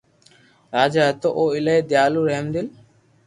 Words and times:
راجا 0.73 1.03
ھتو 1.09 1.29
او 1.37 1.45
ايلائي 1.53 1.81
ديالو 1.89 2.21
رحمدل 2.29 2.65